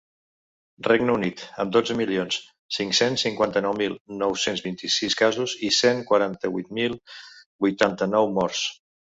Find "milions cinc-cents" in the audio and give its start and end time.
1.99-3.25